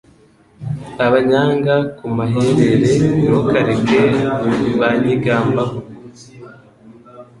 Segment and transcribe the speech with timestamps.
[1.05, 2.91] Abanyanga ku maherere
[3.23, 4.01] ntukareke
[4.79, 5.77] banyigambaho